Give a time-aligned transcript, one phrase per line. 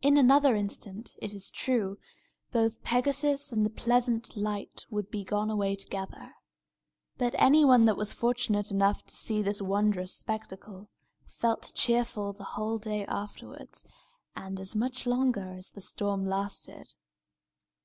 [0.00, 1.98] In another instant, it is true,
[2.52, 6.34] both Pegasus and the pleasant light would be gone away together.
[7.18, 10.88] But anyone that was fortunate enough to see this wondrous spectacle
[11.26, 13.70] felt cheerful the whole day afterward,
[14.36, 16.94] and as much longer as the storm lasted.